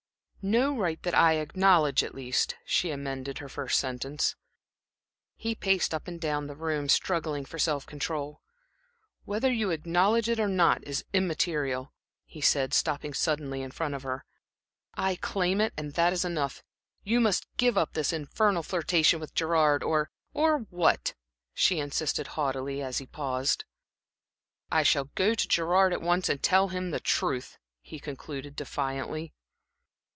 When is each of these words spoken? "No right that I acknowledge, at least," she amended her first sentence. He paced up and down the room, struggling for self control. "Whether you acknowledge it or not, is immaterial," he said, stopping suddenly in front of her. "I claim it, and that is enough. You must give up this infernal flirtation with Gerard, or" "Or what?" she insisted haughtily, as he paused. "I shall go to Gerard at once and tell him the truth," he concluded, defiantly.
"No 0.43 0.75
right 0.75 0.99
that 1.03 1.13
I 1.13 1.33
acknowledge, 1.33 2.03
at 2.03 2.15
least," 2.15 2.55
she 2.65 2.89
amended 2.89 3.37
her 3.37 3.47
first 3.47 3.79
sentence. 3.79 4.35
He 5.35 5.53
paced 5.53 5.93
up 5.93 6.07
and 6.07 6.19
down 6.19 6.47
the 6.47 6.55
room, 6.55 6.89
struggling 6.89 7.45
for 7.45 7.59
self 7.59 7.85
control. 7.85 8.41
"Whether 9.23 9.51
you 9.53 9.69
acknowledge 9.69 10.27
it 10.27 10.39
or 10.39 10.47
not, 10.47 10.83
is 10.83 11.05
immaterial," 11.13 11.93
he 12.25 12.41
said, 12.41 12.73
stopping 12.73 13.13
suddenly 13.13 13.61
in 13.61 13.69
front 13.69 13.93
of 13.93 14.01
her. 14.01 14.25
"I 14.95 15.15
claim 15.15 15.61
it, 15.61 15.73
and 15.77 15.93
that 15.93 16.11
is 16.11 16.25
enough. 16.25 16.63
You 17.03 17.19
must 17.21 17.45
give 17.57 17.77
up 17.77 17.93
this 17.93 18.11
infernal 18.11 18.63
flirtation 18.63 19.19
with 19.19 19.35
Gerard, 19.35 19.83
or" 19.83 20.09
"Or 20.33 20.61
what?" 20.71 21.13
she 21.53 21.77
insisted 21.77 22.25
haughtily, 22.29 22.81
as 22.81 22.97
he 22.97 23.05
paused. 23.05 23.63
"I 24.71 24.81
shall 24.81 25.11
go 25.13 25.35
to 25.35 25.47
Gerard 25.47 25.93
at 25.93 26.01
once 26.01 26.29
and 26.29 26.41
tell 26.41 26.69
him 26.69 26.89
the 26.89 26.99
truth," 26.99 27.59
he 27.79 27.99
concluded, 27.99 28.55
defiantly. 28.55 29.35